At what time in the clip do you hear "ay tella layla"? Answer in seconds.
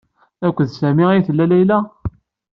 1.09-1.79